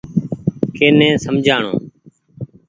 [0.75, 1.73] ڪي ني سمجهاڻو۔